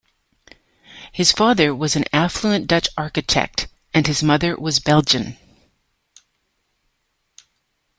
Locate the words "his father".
1.11-1.75